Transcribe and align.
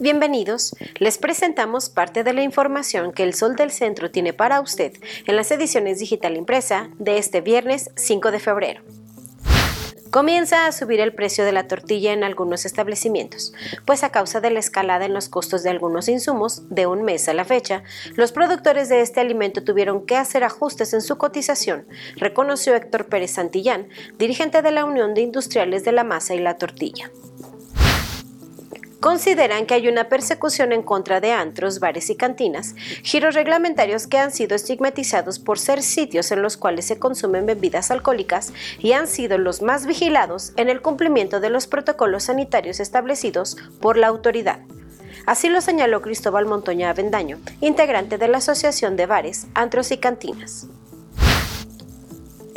Bienvenidos, 0.00 0.76
les 1.00 1.18
presentamos 1.18 1.88
parte 1.90 2.22
de 2.22 2.32
la 2.32 2.44
información 2.44 3.12
que 3.12 3.24
el 3.24 3.34
Sol 3.34 3.56
del 3.56 3.72
Centro 3.72 4.12
tiene 4.12 4.32
para 4.32 4.60
usted 4.60 4.92
en 5.26 5.34
las 5.34 5.50
ediciones 5.50 5.98
digital 5.98 6.36
impresa 6.36 6.88
de 7.00 7.18
este 7.18 7.40
viernes 7.40 7.90
5 7.96 8.30
de 8.30 8.38
febrero. 8.38 8.82
Comienza 10.12 10.66
a 10.66 10.72
subir 10.72 11.00
el 11.00 11.14
precio 11.14 11.44
de 11.44 11.50
la 11.50 11.66
tortilla 11.66 12.12
en 12.12 12.22
algunos 12.22 12.64
establecimientos, 12.64 13.52
pues 13.86 14.04
a 14.04 14.12
causa 14.12 14.40
de 14.40 14.50
la 14.50 14.60
escalada 14.60 15.04
en 15.04 15.14
los 15.14 15.28
costos 15.28 15.64
de 15.64 15.70
algunos 15.70 16.08
insumos 16.08 16.62
de 16.70 16.86
un 16.86 17.02
mes 17.02 17.28
a 17.28 17.34
la 17.34 17.44
fecha, 17.44 17.82
los 18.14 18.30
productores 18.30 18.88
de 18.88 19.00
este 19.00 19.18
alimento 19.18 19.64
tuvieron 19.64 20.06
que 20.06 20.16
hacer 20.16 20.44
ajustes 20.44 20.94
en 20.94 21.02
su 21.02 21.18
cotización, 21.18 21.88
reconoció 22.14 22.76
Héctor 22.76 23.06
Pérez 23.06 23.32
Santillán, 23.32 23.88
dirigente 24.16 24.62
de 24.62 24.70
la 24.70 24.84
Unión 24.84 25.14
de 25.14 25.22
Industriales 25.22 25.84
de 25.84 25.90
la 25.90 26.04
Masa 26.04 26.36
y 26.36 26.38
la 26.38 26.56
Tortilla 26.56 27.10
consideran 29.00 29.66
que 29.66 29.74
hay 29.74 29.88
una 29.88 30.08
persecución 30.08 30.72
en 30.72 30.82
contra 30.82 31.20
de 31.20 31.32
antros, 31.32 31.80
bares 31.80 32.10
y 32.10 32.16
cantinas, 32.16 32.74
giros 33.02 33.34
reglamentarios 33.34 34.06
que 34.06 34.18
han 34.18 34.30
sido 34.30 34.56
estigmatizados 34.56 35.38
por 35.38 35.58
ser 35.58 35.82
sitios 35.82 36.32
en 36.32 36.42
los 36.42 36.56
cuales 36.56 36.86
se 36.86 36.98
consumen 36.98 37.46
bebidas 37.46 37.90
alcohólicas 37.90 38.52
y 38.78 38.92
han 38.92 39.06
sido 39.06 39.38
los 39.38 39.62
más 39.62 39.86
vigilados 39.86 40.52
en 40.56 40.68
el 40.68 40.82
cumplimiento 40.82 41.40
de 41.40 41.50
los 41.50 41.66
protocolos 41.66 42.24
sanitarios 42.24 42.80
establecidos 42.80 43.56
por 43.80 43.96
la 43.96 44.08
autoridad. 44.08 44.60
Así 45.26 45.48
lo 45.48 45.60
señaló 45.60 46.00
Cristóbal 46.00 46.46
Montoña 46.46 46.90
Avendaño, 46.90 47.38
integrante 47.60 48.16
de 48.16 48.28
la 48.28 48.38
Asociación 48.38 48.96
de 48.96 49.06
Bares, 49.06 49.46
Antros 49.54 49.90
y 49.90 49.98
Cantinas. 49.98 50.68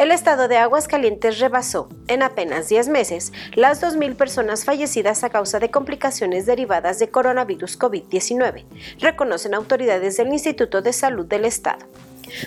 El 0.01 0.09
estado 0.09 0.47
de 0.47 0.57
Aguascalientes 0.57 1.37
rebasó, 1.37 1.87
en 2.07 2.23
apenas 2.23 2.67
10 2.67 2.87
meses, 2.87 3.31
las 3.53 3.83
2.000 3.83 4.15
personas 4.15 4.65
fallecidas 4.65 5.23
a 5.23 5.29
causa 5.29 5.59
de 5.59 5.69
complicaciones 5.69 6.47
derivadas 6.47 6.97
de 6.97 7.11
coronavirus 7.11 7.77
COVID-19, 7.77 8.65
reconocen 8.97 9.53
autoridades 9.53 10.17
del 10.17 10.29
Instituto 10.29 10.81
de 10.81 10.91
Salud 10.91 11.27
del 11.27 11.45
Estado. 11.45 11.85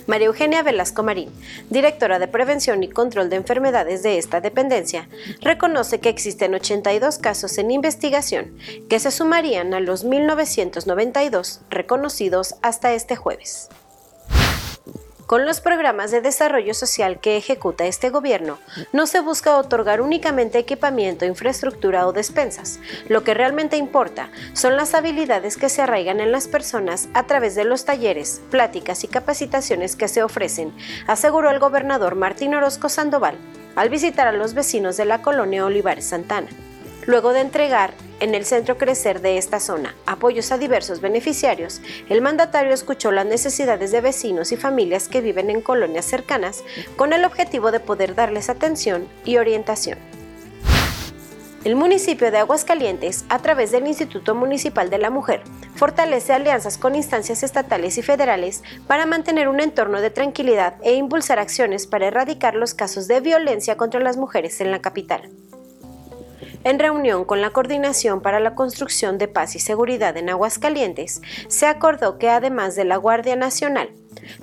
María 0.09 0.27
Eugenia 0.27 0.65
Velasco 0.65 1.05
Marín, 1.05 1.31
directora 1.71 2.19
de 2.19 2.27
Prevención 2.27 2.83
y 2.83 2.89
Control 2.89 3.31
de 3.31 3.37
Enfermedades 3.37 4.03
de 4.03 4.19
esta 4.19 4.41
dependencia, 4.41 5.09
reconoce 5.41 6.01
que 6.01 6.09
existen 6.09 6.55
82 6.55 7.19
casos 7.19 7.57
en 7.59 7.71
investigación 7.71 8.59
que 8.89 8.99
se 8.99 9.13
sumarían 9.13 9.75
a 9.75 9.79
los 9.81 10.05
1.992 10.05 11.61
reconocidos 11.71 12.57
hasta 12.63 12.95
este 12.95 13.15
jueves. 13.15 13.69
Con 15.27 15.47
los 15.47 15.63
programas 15.63 16.11
de 16.11 16.21
desarrollo 16.21 16.75
social 16.75 17.19
que 17.19 17.39
ejecuta 17.39 17.87
este 17.87 18.11
gobierno, 18.11 18.59
no 18.93 19.07
se 19.07 19.21
busca 19.21 19.57
otorgar 19.57 20.03
únicamente 20.03 20.59
equipamiento, 20.59 21.25
infraestructura 21.25 22.07
o 22.07 22.13
despensas. 22.13 22.79
Lo 23.09 23.25
que 23.25 23.33
realmente 23.33 23.79
importa 23.79 24.29
son 24.53 24.77
las 24.77 24.93
habilidades 24.93 25.57
que 25.57 25.71
se 25.71 25.81
arraigan 25.81 26.21
en 26.21 26.31
las 26.31 26.47
personas 26.47 27.09
a 27.15 27.23
través 27.23 27.55
de 27.55 27.65
los 27.65 27.87
talleres, 27.87 28.43
pláticas 28.51 29.03
y 29.03 29.09
capacitaciones 29.09 29.97
que 29.97 30.09
se 30.09 30.23
ofrecen, 30.23 30.75
aseguró 31.07 31.51
el 31.51 31.59
gobernador 31.59 32.17
Martín 32.17 32.55
Orozco 32.55 32.91
Sandoval 32.91 33.37
al 33.77 33.89
visitar 33.89 34.27
a 34.27 34.33
los 34.33 34.53
vecinos 34.53 34.99
de 34.99 35.07
la 35.07 35.23
colonia 35.23 35.65
Olivares 35.65 36.05
Santana. 36.05 36.49
Luego 37.07 37.33
de 37.33 37.41
entregar 37.41 37.95
en 38.25 38.35
el 38.35 38.47
centro 38.47 38.79
crecer 38.79 39.21
de 39.21 39.37
esta 39.37 39.61
zona 39.61 39.95
apoyos 40.07 40.51
a 40.51 40.57
diversos 40.57 41.03
beneficiarios, 41.03 41.83
el 42.09 42.23
mandatario 42.23 42.73
escuchó 42.73 43.13
las 43.13 43.27
necesidades 43.27 43.93
de 43.93 44.01
vecinos 44.01 44.51
y 44.51 44.57
familias 44.57 45.09
que 45.09 45.21
viven 45.21 45.51
en 45.51 45.61
colonias 45.61 46.07
cercanas 46.07 46.65
con 46.97 47.13
el 47.13 47.27
objetivo 47.27 47.71
de 47.71 47.81
poder 47.81 48.15
darles 48.15 48.49
atención 48.49 49.07
y 49.27 49.37
orientación. 49.37 49.99
El 51.65 51.77
municipio 51.77 52.31
de 52.31 52.39
Aguascalientes, 52.39 53.27
a 53.29 53.39
través 53.41 53.71
del 53.71 53.87
Instituto 53.87 54.35
Municipal 54.35 54.89
de 54.89 54.99
la 54.99 55.11
Mujer, 55.11 55.43
fortalece 55.77 56.33
alianzas 56.33 56.79
con 56.79 56.95
instancias 56.95 57.43
estatales 57.43 57.99
y 57.99 58.03
federales 58.03 58.63
para 58.87 59.07
mantener 59.07 59.49
un 59.49 59.61
entorno 59.61 60.01
de 60.01 60.11
tranquilidad 60.11 60.77
e 60.83 60.95
impulsar 60.95 61.39
acciones 61.39 61.87
para 61.87 62.07
erradicar 62.07 62.55
los 62.55 62.75
casos 62.75 63.07
de 63.07 63.21
violencia 63.21 63.77
contra 63.77 64.01
las 64.01 64.17
mujeres 64.17 64.61
en 64.61 64.71
la 64.71 64.81
capital. 64.81 65.31
En 66.65 66.79
reunión 66.79 67.27
con 67.27 67.43
la 67.43 67.51
Coordinación 67.51 68.23
para 68.23 68.41
la 68.41 68.55
Construcción 68.55 69.19
de 69.19 69.29
Paz 69.29 69.55
y 69.55 69.59
Seguridad 69.59 70.17
en 70.17 70.31
Aguascalientes, 70.31 71.21
se 71.47 71.67
acordó 71.67 72.17
que 72.17 72.31
además 72.31 72.75
de 72.75 72.87
la 72.87 72.97
Guardia 72.97 73.37
Nacional, 73.37 73.91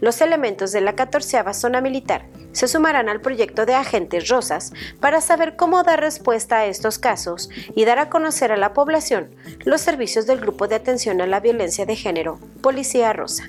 los 0.02 0.22
elementos 0.22 0.72
de 0.72 0.82
la 0.82 0.94
14 0.94 1.42
Zona 1.54 1.82
Militar 1.82 2.28
se 2.52 2.68
sumarán 2.68 3.10
al 3.10 3.22
proyecto 3.22 3.66
de 3.66 3.74
Agentes 3.74 4.30
Rosas 4.30 4.72
para 5.00 5.20
saber 5.20 5.56
cómo 5.56 5.82
dar 5.82 6.00
respuesta 6.00 6.58
a 6.58 6.66
estos 6.66 7.00
casos 7.00 7.50
y 7.76 7.86
dar 7.86 7.98
a 7.98 8.10
conocer 8.10 8.52
a 8.52 8.58
la 8.58 8.74
población 8.74 9.34
los 9.66 9.82
servicios 9.82 10.28
del 10.28 10.42
Grupo 10.42 10.68
de 10.68 10.76
Atención 10.76 11.22
a 11.22 11.26
la 11.26 11.40
Violencia 11.40 11.88
de 11.88 11.96
Género, 11.96 12.40
Policía 12.62 13.14
Rosa. 13.14 13.46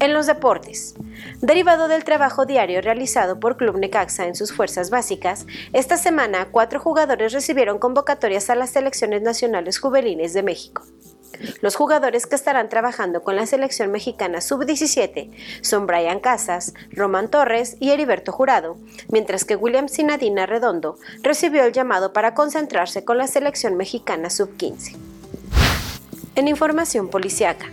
En 0.00 0.12
los 0.12 0.26
deportes, 0.26 0.94
derivado 1.40 1.88
del 1.88 2.04
trabajo 2.04 2.46
diario 2.46 2.80
realizado 2.80 3.40
por 3.40 3.56
Club 3.56 3.78
Necaxa 3.78 4.26
en 4.26 4.34
sus 4.34 4.52
fuerzas 4.52 4.90
básicas, 4.90 5.46
esta 5.72 5.96
semana 5.96 6.48
cuatro 6.50 6.80
jugadores 6.80 7.32
recibieron 7.32 7.78
convocatorias 7.78 8.50
a 8.50 8.54
las 8.54 8.70
selecciones 8.70 9.22
nacionales 9.22 9.78
juveniles 9.78 10.32
de 10.32 10.42
México. 10.42 10.82
Los 11.60 11.76
jugadores 11.76 12.26
que 12.26 12.34
estarán 12.34 12.68
trabajando 12.68 13.22
con 13.22 13.36
la 13.36 13.46
selección 13.46 13.90
mexicana 13.90 14.40
sub-17 14.40 15.30
son 15.62 15.86
Brian 15.86 16.20
Casas, 16.20 16.74
Román 16.90 17.30
Torres 17.30 17.76
y 17.80 17.90
Heriberto 17.90 18.32
Jurado, 18.32 18.76
mientras 19.08 19.44
que 19.44 19.56
William 19.56 19.88
Sinadina 19.88 20.46
Redondo 20.46 20.98
recibió 21.22 21.64
el 21.64 21.72
llamado 21.72 22.12
para 22.12 22.34
concentrarse 22.34 23.04
con 23.04 23.16
la 23.16 23.26
selección 23.26 23.76
mexicana 23.76 24.28
sub-15. 24.28 24.96
En 26.34 26.48
información 26.48 27.08
policiaca, 27.08 27.66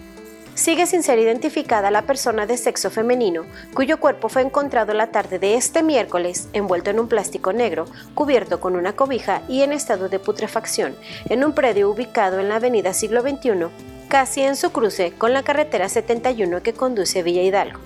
sigue 0.58 0.88
sin 0.88 1.04
ser 1.04 1.20
identificada 1.20 1.92
la 1.92 2.02
persona 2.02 2.48
de 2.48 2.58
sexo 2.58 2.90
femenino 2.90 3.46
cuyo 3.76 4.00
cuerpo 4.00 4.28
fue 4.28 4.42
encontrado 4.42 4.94
la 4.94 5.12
tarde 5.12 5.38
de 5.38 5.54
este 5.54 5.84
miércoles 5.84 6.50
envuelto 6.52 6.90
en 6.90 7.00
un 7.00 7.08
plástico 7.08 7.54
negro, 7.54 7.86
cubierto 8.16 8.60
con 8.60 8.76
una 8.76 8.94
cobija 8.94 9.44
y 9.48 9.62
en 9.62 9.72
estado 9.72 10.10
de 10.10 10.18
putrefacción, 10.18 10.96
en 11.30 11.46
un 11.46 11.54
predio 11.54 11.92
ubicado 11.92 12.40
en 12.40 12.50
la 12.50 12.56
avenida 12.56 12.94
Siglo 12.94 13.22
XXI, 13.22 13.68
casi 14.10 14.42
en 14.42 14.56
su 14.56 14.72
cruce 14.72 15.14
con 15.16 15.32
la 15.32 15.44
carretera 15.44 15.90
71 15.90 16.64
que 16.64 16.74
conduce 16.74 17.20
a 17.20 17.24
Villa 17.24 17.44
Hidalgo. 17.44 17.80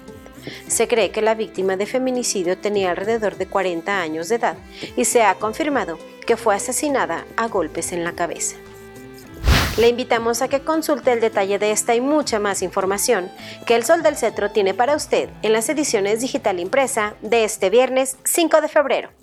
Se 0.67 0.87
cree 0.87 1.11
que 1.11 1.21
la 1.21 1.35
víctima 1.35 1.75
de 1.75 1.85
feminicidio 1.85 2.57
tenía 2.57 2.91
alrededor 2.91 3.35
de 3.35 3.47
40 3.47 4.01
años 4.01 4.29
de 4.29 4.35
edad 4.35 4.55
y 4.95 5.03
se 5.03 5.23
ha 5.23 5.35
confirmado 5.35 5.99
que 6.25 6.37
fue 6.37 6.55
asesinada 6.55 7.25
a 7.35 7.47
golpes 7.49 7.91
en 7.91 8.05
la 8.05 8.13
cabeza. 8.13 8.55
Le 9.77 9.87
invitamos 9.87 10.41
a 10.41 10.49
que 10.49 10.59
consulte 10.59 11.13
el 11.13 11.21
detalle 11.21 11.57
de 11.57 11.71
esta 11.71 11.95
y 11.95 12.01
mucha 12.01 12.39
más 12.39 12.61
información 12.61 13.31
que 13.65 13.75
El 13.75 13.85
Sol 13.85 14.03
del 14.03 14.17
Cetro 14.17 14.51
tiene 14.51 14.73
para 14.73 14.97
usted 14.97 15.29
en 15.43 15.53
las 15.53 15.69
ediciones 15.69 16.19
digital 16.19 16.59
impresa 16.59 17.15
de 17.21 17.45
este 17.45 17.69
viernes 17.69 18.17
5 18.25 18.59
de 18.59 18.67
febrero. 18.67 19.20